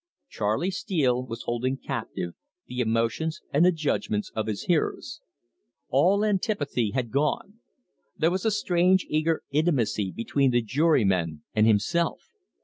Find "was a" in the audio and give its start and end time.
8.31-8.49